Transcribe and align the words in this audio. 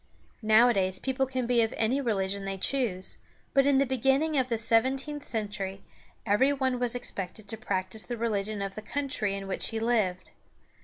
Nowadays 0.41 0.97
people 0.97 1.27
can 1.27 1.45
be 1.45 1.61
of 1.61 1.75
any 1.77 2.01
religion 2.01 2.43
they 2.43 2.57
choose, 2.57 3.19
but 3.53 3.67
in 3.67 3.77
the 3.77 3.85
beginning 3.85 4.35
of 4.35 4.47
the 4.49 4.57
seventeenth 4.57 5.27
century 5.27 5.83
every 6.25 6.51
one 6.51 6.79
was 6.79 6.95
expected 6.95 7.47
to 7.49 7.55
practice 7.57 8.01
the 8.01 8.17
religion 8.17 8.63
of 8.63 8.73
the 8.73 8.81
country 8.81 9.35
in 9.35 9.45
which 9.47 9.67
he 9.67 9.79
lived. 9.79 10.31